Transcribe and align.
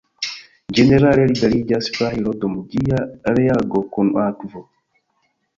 Ĝenerale 0.77 1.25
liberiĝas 1.31 1.91
fajro 1.97 2.35
dum 2.45 2.55
ĝia 2.73 3.05
reago 3.41 3.85
kun 3.95 4.11
akvo. 4.27 4.65